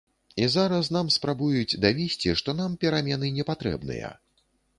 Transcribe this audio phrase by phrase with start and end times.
[0.43, 4.11] І зараз нам спрабуюць давесці, што нам перамены не патрэбныя.